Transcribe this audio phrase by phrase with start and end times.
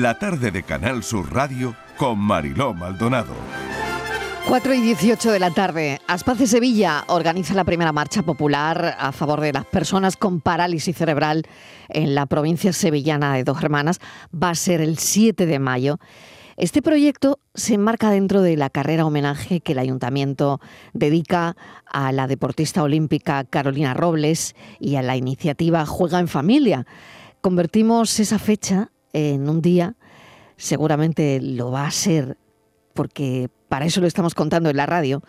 [0.00, 3.34] La tarde de Canal Sur Radio con Mariló Maldonado.
[4.48, 9.42] 4 y 18 de la tarde, Aspace Sevilla organiza la primera marcha popular a favor
[9.42, 11.42] de las personas con parálisis cerebral
[11.90, 13.98] en la provincia sevillana de Dos Hermanas.
[14.34, 15.98] Va a ser el 7 de mayo.
[16.56, 20.58] Este proyecto se enmarca dentro de la carrera homenaje que el ayuntamiento
[20.94, 26.86] dedica a la deportista olímpica Carolina Robles y a la iniciativa Juega en Familia.
[27.42, 29.94] Convertimos esa fecha en un día,
[30.56, 32.36] seguramente lo va a ser
[32.94, 35.22] porque para eso lo estamos contando en la radio,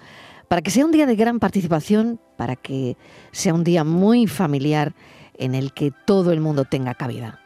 [0.47, 2.97] para que sea un día de gran participación, para que
[3.31, 4.93] sea un día muy familiar
[5.37, 7.39] en el que todo el mundo tenga cabida.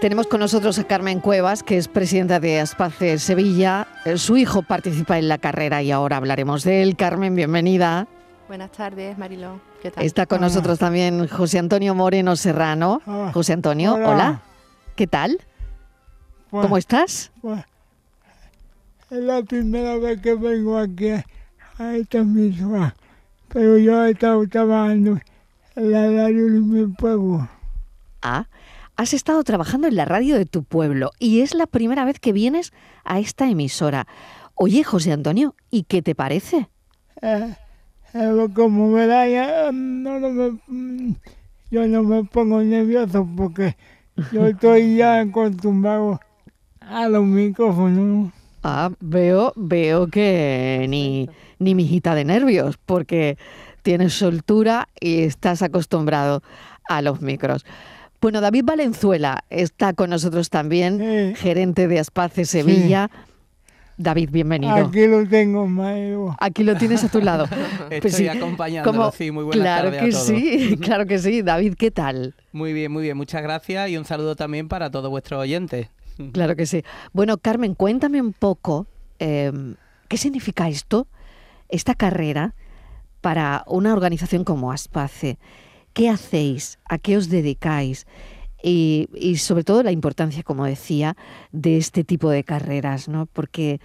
[0.00, 3.86] Tenemos con nosotros a Carmen Cuevas, que es presidenta de Aspace Sevilla.
[4.16, 6.94] Su hijo participa en la carrera y ahora hablaremos de él.
[6.94, 8.06] Carmen, bienvenida.
[8.46, 9.58] Buenas tardes, Mariló.
[9.80, 10.04] ¿Qué tal?
[10.04, 13.00] Está con nosotros también José Antonio Moreno Serrano.
[13.06, 14.08] Ah, José Antonio, hola.
[14.08, 14.42] hola.
[14.96, 15.38] ¿Qué tal?
[16.50, 17.32] Pues, ¿Cómo estás?
[17.40, 17.64] pues,
[19.10, 21.24] es la primera vez que vengo aquí a,
[21.96, 22.94] esta emisora,
[23.48, 25.18] pero yo he estado trabajando
[25.76, 27.48] en la radio de mi pueblo.
[28.20, 28.46] Ah,
[28.96, 32.32] has estado trabajando en la radio de tu pueblo y es la primera vez que
[32.32, 32.72] vienes
[33.04, 34.06] a esta emisora.
[34.54, 36.68] Oye, José Antonio, ¿y qué te parece?
[37.22, 37.54] Eh,
[38.54, 41.14] como verá, ya, no, no me, mm,
[41.70, 43.76] yo no me pongo nervioso porque
[44.32, 46.20] yo estoy ya acostumbrado
[46.80, 48.32] a los micrófonos.
[48.62, 53.36] Ah, veo, veo que ni, ni mijita de nervios, porque
[53.82, 56.42] tienes soltura y estás acostumbrado
[56.88, 57.66] a los micros.
[58.20, 61.34] Bueno, David Valenzuela está con nosotros también, Sí.
[61.42, 63.10] gerente de Aspace Sevilla.
[63.96, 64.74] David, bienvenido.
[64.74, 66.36] Aquí lo tengo, Mario.
[66.40, 67.44] Aquí lo tienes a tu lado.
[67.90, 70.26] Estoy Pues sí, acompañándolo, como- sí, muy buenas claro tardes que a todos.
[70.26, 71.42] sí, claro que sí.
[71.42, 72.34] David, ¿qué tal?
[72.52, 75.88] Muy bien, muy bien, muchas gracias y un saludo también para todos vuestros oyentes.
[76.32, 76.82] Claro que sí.
[77.12, 78.86] Bueno, Carmen, cuéntame un poco
[79.20, 79.52] eh,
[80.08, 81.06] qué significa esto,
[81.68, 82.54] esta carrera,
[83.20, 85.38] para una organización como Aspace.
[85.92, 86.78] ¿Qué hacéis?
[86.88, 88.06] ¿A qué os dedicáis?
[88.66, 91.18] Y, y sobre todo la importancia, como decía,
[91.52, 93.26] de este tipo de carreras, ¿no?
[93.26, 93.78] Porque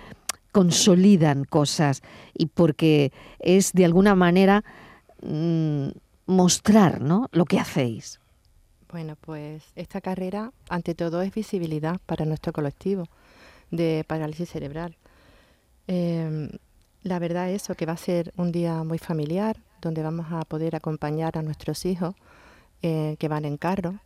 [0.53, 2.01] consolidan cosas
[2.34, 4.63] y porque es de alguna manera
[5.22, 5.90] mm,
[6.28, 7.28] mostrar, ¿no?
[7.34, 8.19] Lo que hacéis.
[8.90, 13.03] Bueno, pues esta carrera, ante todo, es visibilidad para nuestro colectivo
[13.69, 14.96] de parálisis cerebral.
[15.88, 16.50] Eh,
[17.03, 20.75] la verdad es que va a ser un día muy familiar, donde vamos a poder
[20.75, 22.16] acompañar a nuestros hijos
[22.81, 24.00] eh, que van en carro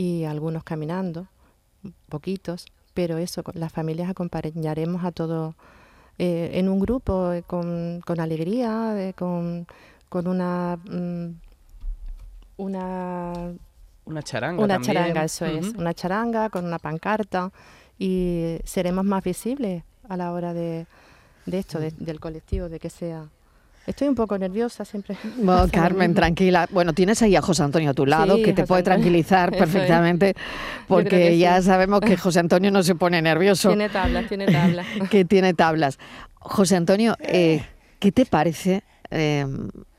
[0.00, 1.26] y algunos caminando,
[2.08, 5.54] poquitos, pero eso, las familias acompañaremos a todos
[6.18, 9.66] eh, en un grupo eh, con, con alegría, eh, con,
[10.08, 10.78] con una...
[10.90, 11.26] mm,
[12.56, 13.52] una
[14.04, 14.94] Una charanga una también.
[14.96, 15.74] charanga, eso es.
[15.74, 17.52] Una charanga con una pancarta
[17.98, 20.86] y seremos más visibles a la hora de,
[21.46, 23.28] de esto, de- del colectivo, de que sea.
[23.90, 25.16] Estoy un poco nerviosa siempre.
[25.36, 26.66] Bueno, Carmen, tranquila.
[26.70, 28.96] Bueno, tienes ahí a José Antonio a tu lado, Sí, que te José puede Antonio.
[29.02, 30.34] tranquilizar perfectamente,
[30.88, 31.66] porque que ya sí.
[31.66, 34.86] sabemos que José Antonio no se pone nervioso, Tiene tablas, tiene tablas.
[35.10, 35.98] que tiene tablas.
[36.38, 37.62] José Antonio, eh,
[37.98, 39.44] ¿qué te parece eh,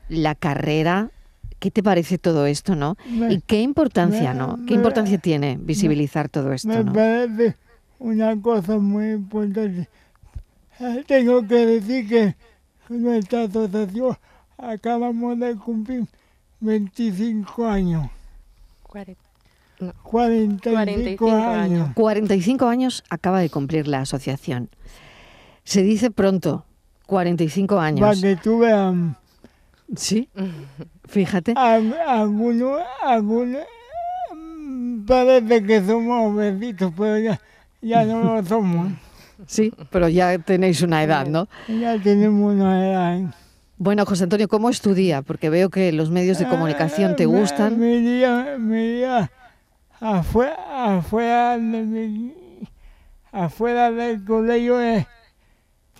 [0.08, 1.10] la carrera?
[1.58, 2.96] ¿Qué te parece todo esto, no?
[3.08, 4.56] Me- ¿Y qué importancia, me- no?
[4.66, 6.92] ¿Qué me- importancia tiene visibilizar todo esto, Me no?
[6.92, 7.56] parece
[8.00, 9.88] una cosa muy importante.
[10.80, 12.34] Eh, Tengo que decir que
[13.00, 14.16] nuestra asociación
[14.58, 16.04] acabamos de cumplir
[16.60, 18.08] 25 años,
[18.88, 19.16] Cuare-
[19.80, 21.46] no, 45, 45 años.
[21.56, 21.88] años.
[21.94, 24.68] 45 años acaba de cumplir la asociación.
[25.64, 26.64] Se dice pronto,
[27.06, 28.20] 45 Para años.
[28.20, 28.94] que tú veas,
[29.96, 30.28] Sí,
[31.08, 31.52] fíjate.
[31.56, 33.62] al- algunos, algunos
[34.34, 37.40] mm, parece que somos obesitos, pero ya,
[37.80, 38.92] ya no lo somos.
[39.46, 41.48] Sí, pero ya tenéis una edad, ¿no?
[41.68, 43.34] Ya tenemos una edad.
[43.76, 45.22] Bueno, José Antonio, ¿cómo es tu día?
[45.22, 47.78] Porque veo que los medios de comunicación te Eh, gustan.
[47.78, 49.30] Mi día, mi día
[50.00, 52.34] afuera, afuera, de mi-
[53.32, 55.06] afuera del colegio es,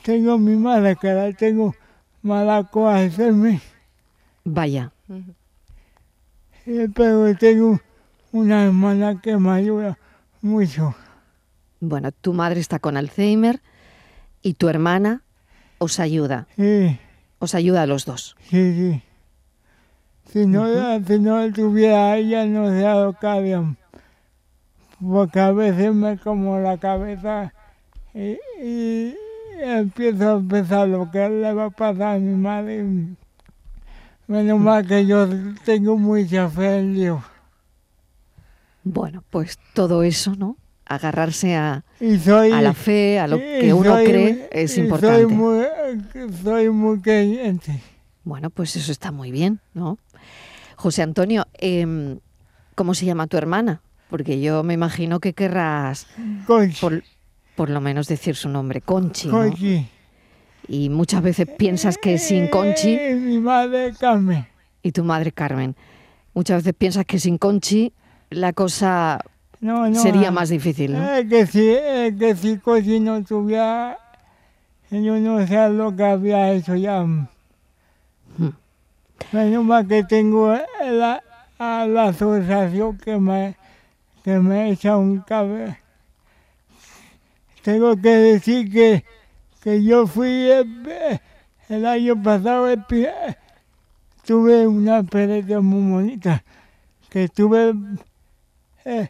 [0.05, 1.75] tengo mi madre que la tengo
[2.23, 3.61] mala conocerme,
[4.45, 4.93] Vaya,
[6.67, 7.81] eh, pero tengo
[8.33, 9.99] una hermana que me ayuda
[10.41, 10.95] mucho.
[11.83, 13.61] Bueno, tu madre está con Alzheimer
[14.41, 15.23] y tu hermana
[15.79, 16.97] os ayuda, Sí,
[17.41, 18.37] os ayuda a los dos.
[18.49, 19.03] sí, sí.
[20.31, 20.65] Si no,
[21.05, 23.77] si no estuviera ella, no se lo.
[25.01, 27.53] Porque a veces me como la cabeza
[28.15, 29.15] y, y
[29.61, 32.87] empiezo a pensar lo que le va a pasar a mi madre.
[34.29, 35.29] Menos mal que yo
[35.65, 37.23] tengo mucha fe en Dios.
[38.85, 40.57] Bueno, pues todo eso, ¿no?
[40.95, 41.85] Agarrarse a,
[42.25, 45.23] soy, a la fe, a lo que uno soy- cree, es importante.
[45.23, 45.65] Soy muy,
[46.43, 47.81] soy muy creyente.
[48.25, 49.99] Bueno, pues eso está muy bien, ¿no?
[50.77, 52.19] José Antonio, em,
[52.75, 53.81] ¿cómo se llama tu hermana?
[54.11, 56.07] Porque yo me imagino que querrás
[56.81, 57.03] por,
[57.57, 59.35] por lo menos decir su nombre, Conchi, ¿no?
[59.39, 59.87] Conchi.
[60.69, 64.47] Y muchas veces piensas que sin Conchi Eh, Mi madre Carmen.
[64.83, 65.75] y tu madre Carmen,
[66.35, 67.93] muchas veces piensas que sin Conchi
[68.31, 69.21] la cosa
[69.63, 71.09] No, no, sería más difícil, ¿no?
[71.15, 73.97] Es que si, es que si Conchi no tuviera,
[74.91, 77.05] yo no sé lo que había hecho ya.
[77.05, 77.29] Hmm.
[79.31, 81.23] Menos mal que tengo la,
[81.61, 83.55] a la asociación que me,
[84.25, 85.77] que me echa un cabello.
[87.63, 89.05] Tengo que decir que,
[89.63, 91.21] que yo fui el,
[91.69, 92.85] el año pasado, el
[94.25, 96.43] tuve una experiencia muy bonita,
[97.09, 97.75] que estuve
[98.85, 99.09] eh,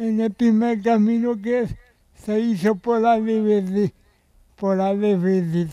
[0.00, 1.66] en el primer camino que
[2.14, 3.90] se hizo por la diversidad,
[4.56, 5.68] por la diversi-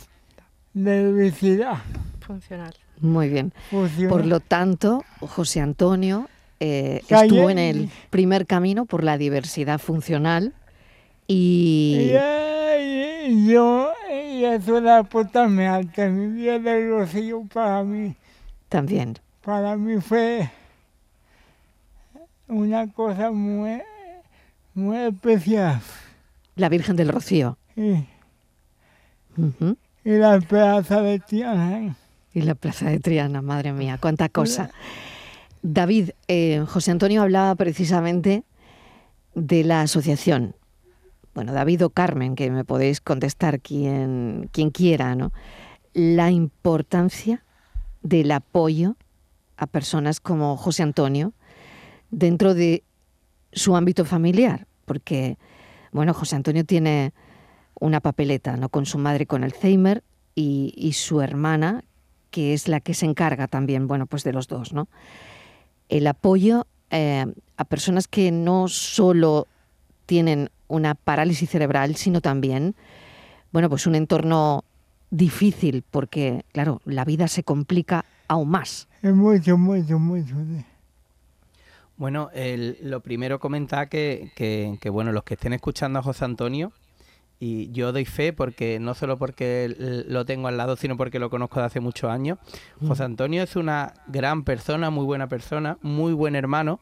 [0.74, 1.78] diversidad.
[2.20, 2.74] Funcional.
[3.00, 3.54] Muy bien.
[3.70, 4.10] funcional.
[4.10, 6.28] Por lo tanto, José Antonio
[6.60, 10.54] eh, estuvo en el primer camino por la diversidad funcional
[11.28, 12.10] y...
[12.10, 16.08] Y, eh, y yo, y eso era aportarme alta.
[16.10, 18.16] Mi vida de Rocío para mí,
[18.70, 19.18] También.
[19.42, 20.50] para mí fue
[22.48, 23.82] una cosa muy,
[24.78, 25.82] muy especial.
[26.56, 27.58] La Virgen del Rocío.
[27.76, 28.06] Y,
[29.36, 29.76] Ujú.
[30.04, 31.80] y la esperanza de Tiana.
[31.80, 31.96] ¿eh?
[32.34, 34.70] Y la Plaza de Triana, madre mía, cuánta cosa.
[35.64, 38.44] David, eh, José Antonio hablaba precisamente
[39.34, 40.56] de la asociación.
[41.34, 45.32] Bueno, David o Carmen, que me podéis contestar quien, quien quiera, ¿no?
[45.94, 47.44] La importancia
[48.04, 48.96] del apoyo
[49.58, 51.34] a personas como José Antonio
[52.12, 52.84] dentro de
[53.52, 55.38] su ámbito familiar, porque,
[55.92, 57.14] bueno, José Antonio tiene
[57.80, 58.70] una papeleta, ¿no?
[58.70, 60.04] Con su madre con Alzheimer
[60.34, 61.84] y, y su hermana,
[62.32, 64.88] que es la que se encarga también, bueno, pues de los dos, ¿no?
[65.90, 67.26] El apoyo eh,
[67.58, 69.48] a personas que no solo
[70.06, 72.76] tienen una parálisis cerebral, sino también,
[73.52, 74.64] bueno, pues un entorno
[75.10, 78.88] difícil, porque, claro, la vida se complica aún más.
[79.02, 80.36] Es mucho, mucho, mucho.
[81.98, 86.26] Bueno, el- lo primero comentar que, que, que, bueno, los que estén escuchando a José
[86.26, 86.72] Antonio,
[87.40, 89.72] y yo doy fe porque no solo porque
[90.08, 92.40] lo tengo al lado, sino porque lo conozco de hace muchos años.
[92.88, 96.80] José Antonio es una gran persona, muy buena persona, muy buen hermano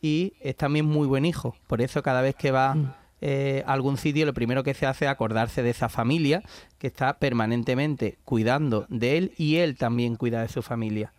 [0.00, 1.54] y es también muy buen hijo.
[1.68, 5.04] Por eso cada vez que va eh, a algún sitio, lo primero que se hace
[5.04, 6.42] es acordarse de esa familia
[6.78, 11.12] que está permanentemente cuidando de él y él también cuida de su familia.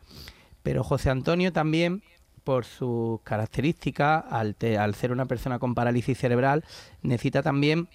[0.61, 2.03] Pero José Antonio también,
[2.43, 6.63] por sus características, al, te- al ser una persona con parálisis cerebral,
[7.01, 7.87] necesita también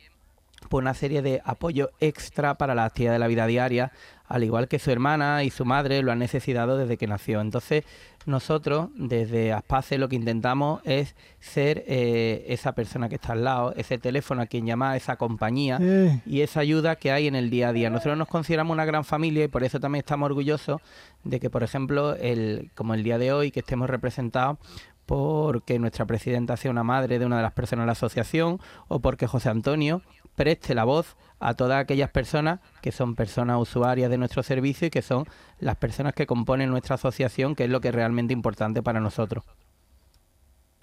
[0.69, 3.93] por una serie de apoyo extra para la actividad de la vida diaria,
[4.27, 7.41] al igual que su hermana y su madre lo han necesitado desde que nació.
[7.41, 7.85] Entonces,
[8.29, 13.73] nosotros, desde Aspace, lo que intentamos es ser eh, esa persona que está al lado,
[13.77, 16.21] ese teléfono a quien llamar, esa compañía Sí.
[16.27, 17.91] y esa ayuda que hay en el día a día.
[17.91, 20.81] Nosotros nos consideramos una gran familia y por eso también estamos orgullosos
[21.25, 24.59] de que, por ejemplo, el, como el día de hoy, que estemos representados
[25.07, 29.01] porque nuestra presidenta sea una madre de una de las personas de la asociación o
[29.01, 30.03] porque José Antonio
[30.39, 34.91] preste la voz a todas aquellas personas que son personas usuarias de nuestro servicio y
[34.91, 35.25] que son
[35.59, 39.45] las personas que componen nuestra asociación, que es lo que es realmente importante para nosotros.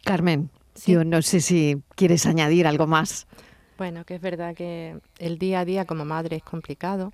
[0.03, 0.91] Carmen, Sí.
[0.91, 3.27] yo no sé si quieres añadir algo más.
[3.77, 7.12] Bueno, que es verdad que el día a día como madre es complicado,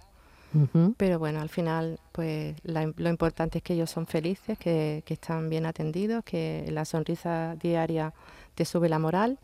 [0.97, 5.13] pero bueno, al final pues la- lo importante es que ellos son felices, que, que
[5.13, 8.13] están bien atendidos, que la sonrisa diaria
[8.55, 9.39] te sube la moral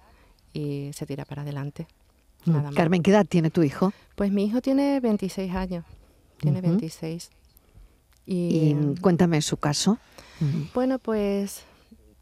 [0.54, 1.88] y se tira para adelante.
[2.48, 2.75] Nada más.
[2.75, 3.94] Carmen, ¿qué edad tiene tu hijo?
[4.16, 5.86] Pues mi hijo tiene 26 años,
[6.39, 6.70] tiene Ujú.
[6.70, 7.30] 26.
[8.25, 9.98] Y, Y mm, cuéntame su caso.
[10.74, 11.63] Bueno, pues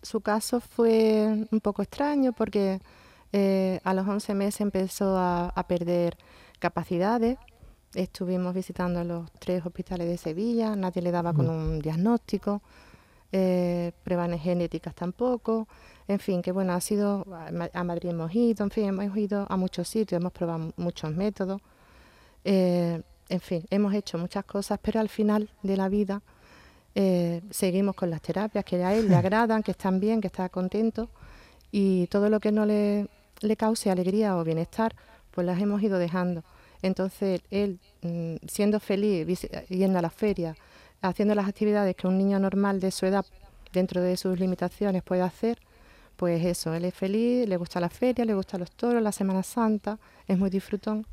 [0.02, 2.80] su caso fue un poco extraño porque
[3.34, 6.18] eh, a los 11 meses empezó a, a perder
[6.60, 7.38] capacidades.
[7.94, 12.62] Estuvimos visitando los tres hospitales de Sevilla, nadie le daba con un diagnóstico,
[13.38, 15.68] eh, pruebas genéticas tampoco.
[16.08, 19.18] En fin, que bueno, ha sido, a Ma- a Madrid hemos ido, en fin, hemos
[19.18, 21.60] ido a muchos sitios, hemos probado muchos métodos.
[22.44, 26.22] Eh, en fin, hemos hecho muchas cosas, pero al final de la vida
[26.94, 30.48] eh, seguimos con las terapias que a él le agradan, que están bien, que está
[30.50, 31.10] contento
[31.72, 33.08] y todo lo que no le,
[33.42, 34.96] le cause alegría o bienestar,
[35.32, 36.44] pues las hemos ido dejando.
[36.82, 40.56] Entonces él, mm, siendo feliz, yendo a la feria,
[41.10, 43.26] haciendo las actividades que un niño normal de su edad,
[43.74, 45.60] dentro de sus limitaciones, puede hacer,
[46.16, 49.44] pues eso, él es feliz, le gusta la feria, le gustan los toros, la Semana
[49.44, 49.98] Santa,
[50.28, 51.06] es muy disfrutón.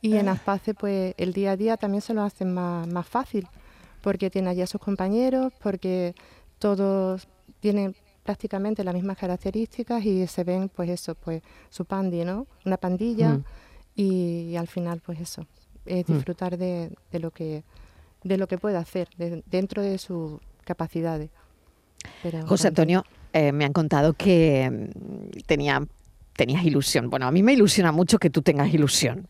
[0.00, 3.46] Y en Aspace, pues el día a día también se lo hacen más, más fácil,
[4.00, 6.14] porque tiene allí a sus compañeros, porque
[6.58, 7.28] todos
[7.60, 12.46] tienen prácticamente las mismas características y se ven, pues eso, pues su pandi, ¿no?
[12.64, 13.44] Una pandilla Mm.
[13.94, 15.46] y, al final, pues eso,
[15.86, 16.12] es Mm.
[16.14, 17.62] disfrutar de, de lo que
[18.24, 21.30] de lo que puede hacer de- dentro de sus capacidades.
[22.22, 25.82] Pero, José Antonio, eh, me han contado que mm, tenía,
[26.36, 27.10] tenías ilusión.
[27.10, 29.26] Bueno, a mí me ilusiona mucho que tú tengas ilusión.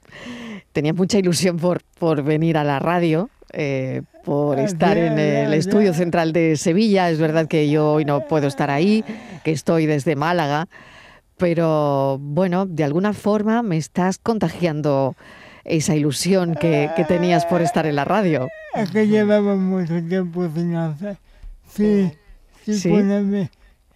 [0.73, 5.93] Tenías mucha ilusión por, por venir a la radio, eh, por estar en el estudio
[5.93, 7.11] central de Sevilla.
[7.11, 9.05] Es verdad que yo hoy no puedo estar ahí,
[9.45, 10.69] que estoy desde Málaga,
[11.37, 15.15] pero bueno, de alguna forma me estás contagiando
[15.64, 18.49] esa ilusión que, que tenías por estar en la radio.
[18.75, 21.16] Es que llevaba mucho tiempo sin hacer,
[21.69, 22.11] sí,
[22.64, 22.88] sí, ¿Sí?
[22.88, 23.50] ponerme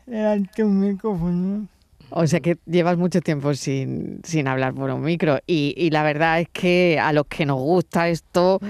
[0.07, 1.67] delante un micrófono.
[2.11, 6.05] O sea que llevas mucho tiempo sin, sin hablar por un micro y, y la
[6.05, 8.61] verdad es que a los que nos gusta esto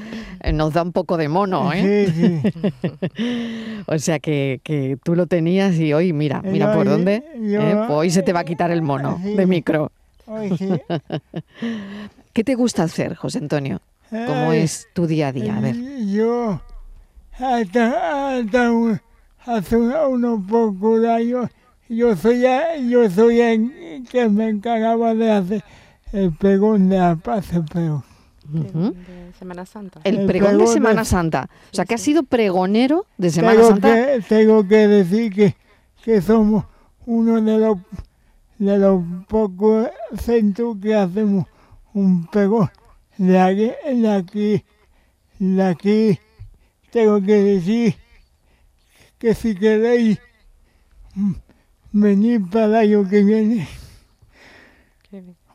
[0.42, 2.10] eh, nos da un poco de mono, ¿eh?
[2.14, 2.72] Sí, sí.
[3.88, 7.22] O sea que, que tú lo tenías y hoy mira, mira por dónde.
[7.36, 7.74] yo- ¿eh?
[7.74, 9.34] Pues hoy se te va a quitar el mono Sí.
[9.34, 9.92] de micro.
[10.26, 10.68] Hoy sí.
[12.32, 13.80] ¿Qué te gusta hacer, José Antonio?
[14.10, 15.56] ¿Cómo Ay, es tu día a día?
[15.56, 15.76] A ver.
[16.06, 16.60] Yo,
[17.38, 19.00] hasta, hasta un-
[19.44, 21.50] hace uno- unos pocos años,
[21.88, 22.44] yo soy,
[22.88, 25.64] yo soy el que me encargaba de hacer
[26.12, 28.04] el pregón de la paz, pero
[28.48, 28.92] de,
[29.38, 30.00] Semana Santa.
[30.04, 31.50] El El pregón de pregón de- Semana Santa.
[31.72, 33.88] O sea que has sido pregonero de Semana tengo Santa.
[33.94, 35.56] que, tengo que decir que,
[36.04, 36.64] que somos
[37.06, 37.78] uno de los,
[38.58, 41.46] de los pocos centros que hacemos
[41.92, 42.70] un pregón.
[43.16, 44.64] De aquí, de aquí,
[45.38, 46.20] de aquí,
[46.90, 47.94] tengo que decir
[49.18, 50.18] que si queréis
[51.14, 51.32] mm,
[51.92, 53.68] venir para el año que viene,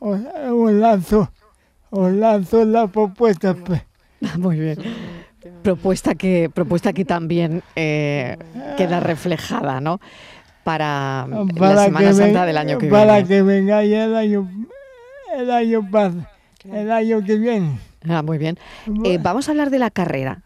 [0.00, 1.32] os, os lanzo,
[1.90, 3.54] os lanzo la propuesta.
[3.54, 3.82] pues.
[4.38, 4.78] Muy bien.
[5.62, 8.36] Propuesta que, propuesta que también eh,
[8.76, 10.00] queda reflejada, ¿no?
[10.64, 13.28] Para mm, la Semana que Santa ven- del año que para viene.
[13.28, 14.50] que vengáis el año,
[15.36, 15.88] el año
[16.70, 17.78] el año que viene.
[18.08, 18.58] Ah, muy bien.
[19.04, 20.42] Eh, vamos a hablar de la carrera.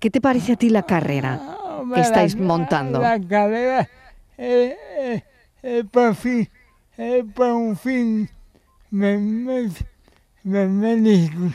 [0.00, 1.40] ¿Qué te parece a ti la carrera?
[1.78, 3.00] Hombre, estáis la- montando?
[3.00, 3.88] La carrera
[4.36, 5.22] es, es-
[5.62, 6.48] es para fin,
[6.96, 8.28] es para un fin,
[8.90, 9.68] me, me,
[10.44, 11.52] me, me-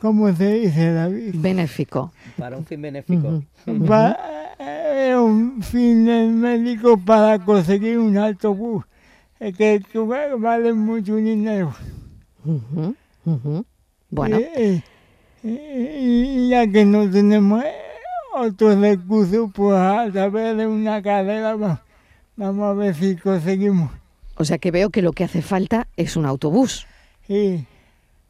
[0.00, 1.34] ¿cómo se dice David?
[1.36, 2.12] Benéfico.
[2.38, 3.42] Para un fin benéfico.
[3.66, 3.84] Ujú.
[3.86, 4.16] Pa-
[4.47, 4.47] es
[5.16, 6.04] un fin
[6.40, 8.84] médico para conseguir un autobús,
[9.40, 9.82] eh, que,
[10.38, 11.74] vale mucho dinero.
[14.10, 14.82] Bueno, y,
[15.48, 17.72] y ya que no tenemos eh,
[18.34, 21.82] otros recursos, pues a través de una cadera va-
[22.36, 23.90] vamos a ver si conseguimos.
[24.36, 26.86] o sea que veo que lo que hace falta es un autobús.
[27.26, 27.64] Sí.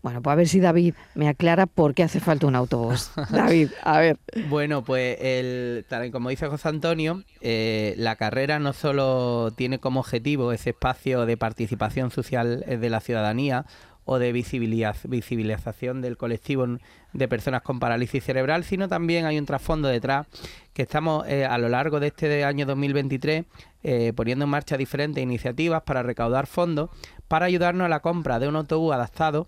[0.00, 3.10] Bueno, pues a ver si David me aclara por qué hace falta un autobús.
[3.30, 4.18] David, a ver.
[4.48, 10.00] Bueno, pues el, tal como dice José Antonio, eh, la carrera no solo tiene como
[10.00, 13.66] objetivo ese espacio de participación social eh, de la ciudadanía
[14.04, 16.66] o de visibiliz- visibilización del colectivo
[17.12, 20.26] de personas con parálisis cerebral, sino también hay un trasfondo detrás
[20.72, 23.44] que estamos eh, a lo largo de este año 2023
[23.82, 26.88] eh, poniendo en marcha diferentes iniciativas para recaudar fondos
[27.26, 29.46] para ayudarnos a la compra de un autobús adaptado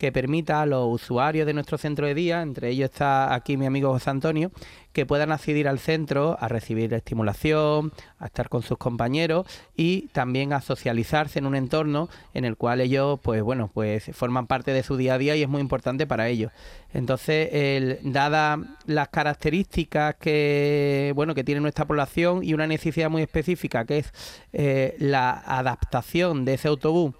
[0.00, 3.66] que permita a los usuarios de nuestro centro de día, entre ellos está aquí mi
[3.66, 4.50] amigo José Antonio,
[4.94, 10.54] que puedan acceder al centro a recibir estimulación, a estar con sus compañeros y también
[10.54, 14.82] a socializarse en un entorno en el cual ellos, pues bueno, pues forman parte de
[14.82, 16.50] su día a día y es muy importante para ellos.
[16.94, 23.20] Entonces, el, dadas las características que bueno que tiene nuestra población y una necesidad muy
[23.20, 24.14] específica que es
[24.54, 27.12] eh, la adaptación de ese autobús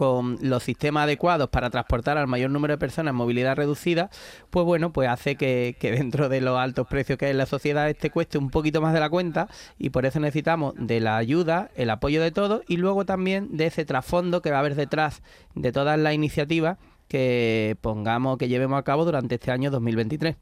[0.00, 4.08] con los sistemas adecuados para transportar al mayor número de personas en movilidad reducida,
[4.48, 7.44] pues bueno, pues hace que, que dentro de los altos precios que hay en la
[7.44, 11.18] sociedad este cueste un poquito más de la cuenta y por eso necesitamos de la
[11.18, 14.74] ayuda, el apoyo de todos y luego también de ese trasfondo que va a haber
[14.74, 15.20] detrás
[15.54, 20.34] de todas las iniciativas que pongamos, que llevemos a cabo durante este año 2023.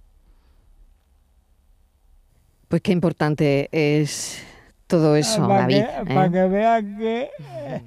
[2.69, 4.41] Pues qué importante es
[4.87, 5.75] todo eso, para David.
[5.75, 6.15] que, ¿eh?
[6.15, 7.83] para que vean que eh, eh,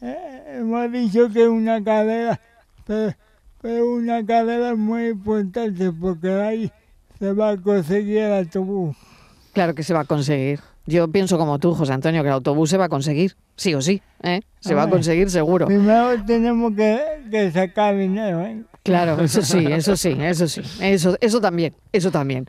[0.00, 2.40] hemos dicho que una cadera,
[2.86, 3.14] pero,
[3.60, 6.72] pero una cadera es muy importante porque ahí
[7.18, 8.96] se va a conseguir el autobús.
[9.52, 10.60] Claro que se va a conseguir.
[10.86, 13.82] Yo pienso como tú, José Antonio, que el autobús se va a conseguir, sí o
[13.82, 14.40] sí, ¿eh?
[14.60, 15.66] se va a conseguir seguro.
[15.66, 16.98] Primero tenemos que,
[17.30, 18.62] que sacar dinero, ¿eh?
[18.82, 22.46] Claro, eso sí, eso sí, eso sí, eso, eso también, eso también.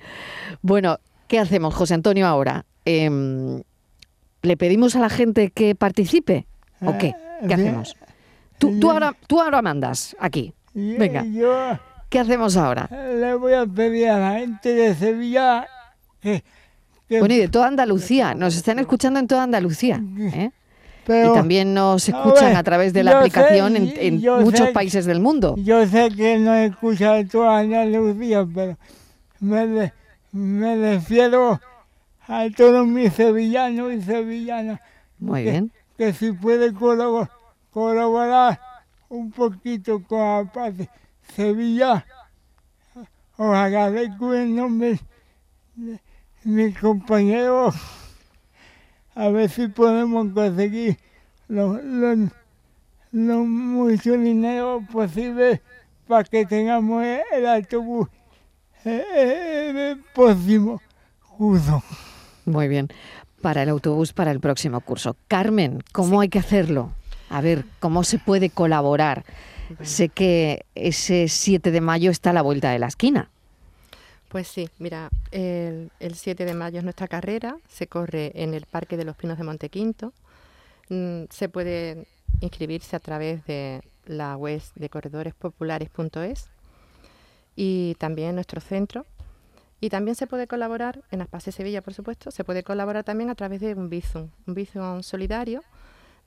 [0.61, 2.65] Bueno, ¿qué hacemos, José Antonio, ahora?
[2.85, 3.61] Em,
[4.41, 6.47] ¿Le pedimos a la gente que participe
[6.83, 7.13] o qué?
[7.47, 7.95] ¿Qué hacemos?
[8.57, 10.53] Tú, tú, ahora, tú ahora mandas aquí.
[10.73, 11.23] Venga.
[11.25, 11.77] Yo
[12.09, 12.87] ¿Qué hacemos ahora?
[12.91, 15.65] le voy a pedir a la gente de Sevilla
[16.21, 16.43] que...
[17.07, 20.01] que- Bueno, y de toda Andalucía, nos están escuchando en toda Andalucía.
[20.19, 20.51] ¿eh?
[21.05, 23.93] pero y también nos a escuchan ver, a través de la yo sé, aplicación en,
[23.97, 25.55] en muchos sé- países del mundo.
[25.57, 28.77] Yo sé que no escucha toda Andalucía, pero
[29.39, 29.91] me,
[30.31, 31.59] me refiero
[32.27, 34.79] a todos mis sevillanos y sevillanas
[35.17, 35.71] Muy bien.
[36.01, 37.29] Que si puede colabo-
[37.69, 38.59] colaborar
[39.07, 40.89] un poquito con la paz de
[41.35, 42.03] Sevilla,
[43.37, 44.99] os agradezco en nombre
[45.75, 45.99] de
[46.43, 47.75] mis compañeros
[49.13, 50.97] a ver si podemos conseguir
[51.47, 52.29] lo, lo-
[53.11, 55.61] lo mucho dinero posible
[56.07, 58.07] para que tengamos el, el autobús
[58.85, 60.81] eh, el próximo
[61.37, 61.83] curso.
[62.45, 62.87] Muy bien.
[63.41, 65.15] Para el autobús para el próximo curso.
[65.27, 66.91] Carmen, ¿cómo hay que hacerlo?
[67.29, 69.23] A ver, ¿cómo se puede colaborar?
[69.81, 73.29] Sé que ese 7 de mayo está a la vuelta de la esquina.
[74.27, 78.65] Pues sí, mira, el, el 7 de mayo es nuestra carrera, se corre en el
[78.65, 80.13] Parque de los Pinos de Montequinto.
[80.89, 82.05] Mm, se puede
[82.41, 86.49] inscribirse a través de la web de corredorespopulares.es
[87.55, 89.05] y también nuestro centro.
[89.83, 93.35] Y también se puede colaborar, en Aspace Sevilla, por supuesto, se puede colaborar también a
[93.35, 95.63] través de un Bizum, un Bizum solidario,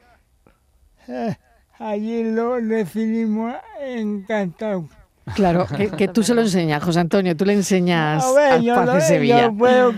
[1.07, 1.35] eh,
[1.79, 4.85] allí lo recibimos encantado.
[5.35, 8.57] Claro, que, que tú se lo enseñas, José Antonio, tú le enseñas A ver, a
[8.59, 9.41] yo, lo- de Sevilla.
[9.47, 9.91] yo puedo,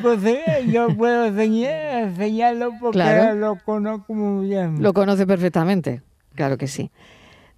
[0.65, 3.35] yo puedo enseñar- enseñarlo porque Claro.
[3.35, 4.81] lo conozco muy bien.
[4.81, 6.01] Lo conoce perfectamente,
[6.33, 6.89] claro que sí.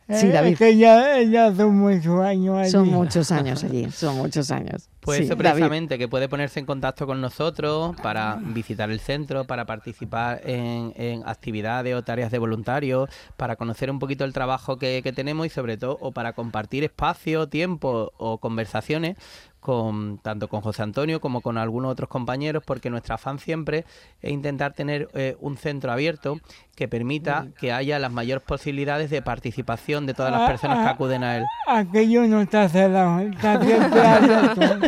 [0.10, 0.52] Sí, Eh, David.
[0.54, 2.70] Es que ya, ya son muchos años allí.
[2.72, 4.90] Son muchos años allí, son muchos años.
[5.02, 5.50] Pues Sí, eso David.
[5.50, 10.94] precisamente, que puede ponerse en contacto con nosotros para visitar el centro, para participar en,
[10.96, 15.48] en actividades o tareas de voluntarios, para conocer un poquito el trabajo que, que tenemos
[15.48, 19.18] y sobre todo, o para compartir espacio, tiempo o conversaciones
[19.60, 23.86] con tanto con José Antonio como con algunos otros compañeros, porque nuestra afán siempre
[24.22, 26.40] es intentar tener eh, un centro abierto
[26.82, 31.24] que permita que haya las mayores posibilidades de participación de todas las personas que acuden
[31.24, 31.44] a él.
[31.68, 34.62] Aquello no está cerrado, está siempre abierto.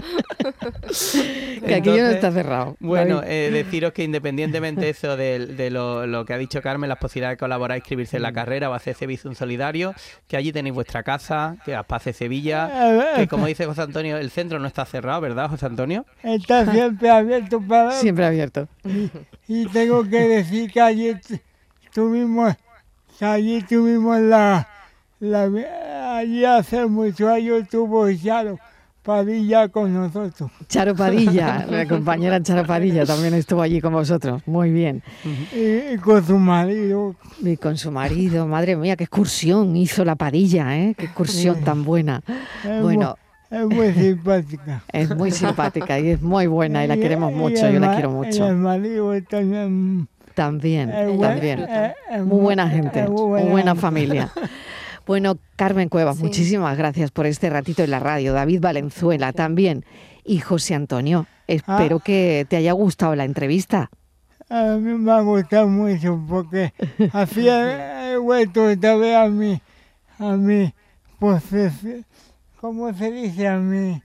[1.65, 2.75] Que aquello no está cerrado.
[2.79, 6.97] Bueno, eh, deciros que independientemente eso de, de lo, lo que ha dicho Carmen, las
[6.97, 9.93] posibilidades de colaborar, inscribirse en la carrera o hacer ese visum solidario,
[10.27, 14.29] que allí tenéis vuestra casa, que Aspace Sevilla, Eh, que como dice José Antonio, el
[14.31, 16.05] centro no está cerrado, ¿verdad, José Antonio?
[16.23, 17.91] Está siempre abierto para...
[17.91, 18.67] Siempre abierto.
[19.47, 21.15] Y tengo que decir que allí
[21.93, 22.55] tuvimos,
[23.21, 24.67] allí tuvimos la,
[25.19, 28.59] la- allí hace muchos años tuvo Charo
[29.01, 30.49] Padilla con nosotros.
[30.69, 34.41] Charo Padilla, la compañera Charo Padilla también estuvo allí con vosotros.
[34.45, 35.03] Muy bien.
[35.53, 37.15] Y, y con su marido.
[37.41, 40.95] Y con su marido, madre mía, qué excursión hizo la Padilla, ¿eh?
[40.97, 42.21] Qué excursión tan buena.
[42.63, 43.17] Es Bueno,
[43.51, 44.83] es muy simpática.
[44.93, 48.13] es muy simpática y es muy buena y la queremos mucho, yo la quiero Y
[48.13, 48.53] el mucho.
[48.55, 50.07] marido también.
[50.35, 51.59] También, buen- también.
[51.59, 53.81] es- es Muy buena gente, muy buena gente.
[53.81, 54.31] familia.
[55.05, 56.23] Bueno, Carmen Cuevas, Sí.
[56.23, 58.31] muchísimas gracias por este ratito en la radio.
[58.31, 59.83] David Valenzuela también.
[60.23, 62.01] Y José Antonio, espero Ah.
[62.05, 63.89] que te haya gustado la entrevista.
[64.49, 66.71] A mí me ha gustado mucho porque
[67.11, 69.61] así he, vuelto otra vez a mi,
[70.19, 70.73] a mi
[71.19, 72.05] posesión,
[72.61, 73.45] ¿cómo se dice?
[73.49, 74.01] A mi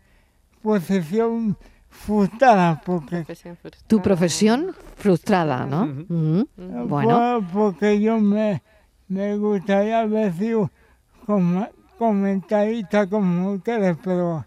[0.64, 1.56] posesión
[1.98, 5.82] frustrada porque Profesión Tu profesión frustrada, ¿no?
[5.84, 6.48] Ujú.
[6.86, 8.62] Bueno, Por- porque yo me,
[9.08, 10.70] me gustaría haber sido
[11.26, 14.44] como comentarista como ustedes, pero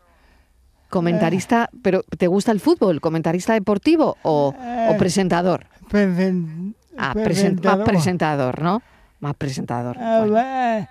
[0.90, 3.00] Comentarista, pero ¿te gusta el fútbol?
[3.00, 5.66] ¿Comentarista deportivo o, o Eh, presentador?
[5.90, 7.86] presen- Ah, presen- más presentador.
[7.86, 8.82] presentador, ¿no?
[9.22, 9.98] Más presentador.
[9.98, 10.34] A Bueno.
[10.34, 10.88] ver,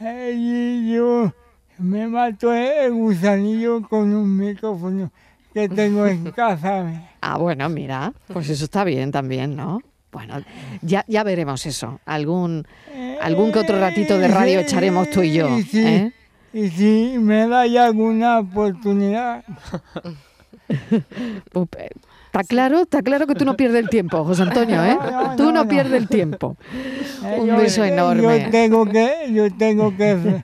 [0.00, 1.32] eh, yo
[1.78, 5.10] me mato el gusanillo con un micrófono
[5.54, 6.84] que tengo en casa.
[7.24, 9.80] Ah, bueno, mira, pues eso está bien también, ¿no?
[10.10, 10.42] Bueno,
[10.80, 12.00] ya, ya veremos eso.
[12.04, 12.66] Algún,
[13.22, 15.56] algún que otro ratito de radio echaremos tú y yo.
[15.56, 16.12] Y si, ¿eh?
[16.52, 19.44] y si me dais alguna oportunidad,
[21.54, 21.90] Up, eh,
[22.26, 24.96] Está claro, está claro que tú no pierdes el tiempo, José Antonio, ¿eh?
[25.00, 26.56] No, no, Tú no, pierdes el tiempo.
[27.24, 28.40] eh, Un yo- beso eh, enorme.
[28.44, 30.42] Yo tengo que, yo tengo que,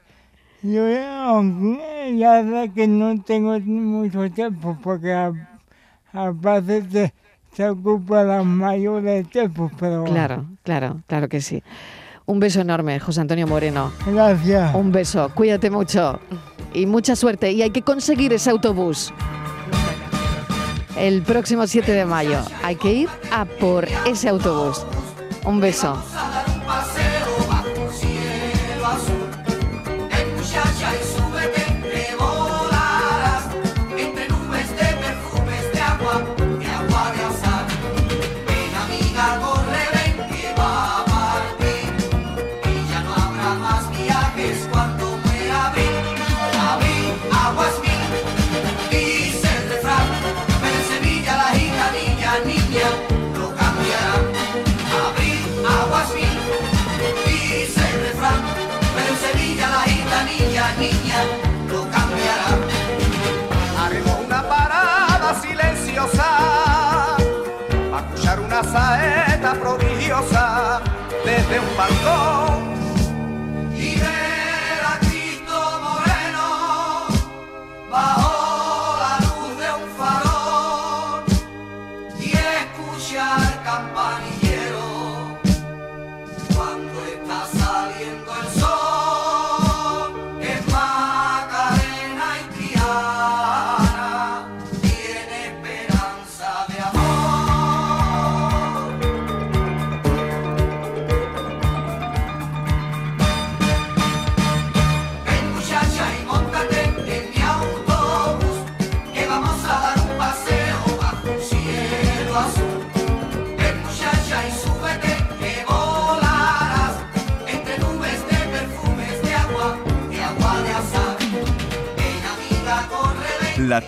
[0.62, 0.84] yo
[1.24, 1.82] aunque
[2.16, 5.32] ya sé que no tengo mucho tiempo porque a-
[6.12, 7.14] aparte se,
[7.54, 11.62] se ocupa la mayor del tiempo, pero Claro, claro, claro que sí.
[12.26, 13.90] Un beso enorme, José Antonio Moreno.
[14.06, 14.74] gracias.
[14.74, 16.20] Un beso, cuídate mucho
[16.74, 17.52] y mucha suerte.
[17.52, 19.12] Y hay que conseguir ese autobús.
[20.96, 24.84] El próximo 7 de mayo hay que ir a por ese autobús.
[25.44, 25.96] Un beso.